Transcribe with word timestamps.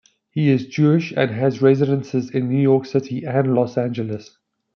He 0.31 0.49
is 0.49 0.65
Jewish 0.65 1.13
and 1.15 1.29
has 1.29 1.61
residences 1.61 2.31
in 2.31 2.49
New 2.49 2.59
York 2.59 2.87
City 2.87 3.23
and 3.23 3.53
Los 3.53 3.77
Angeles. 3.77 4.35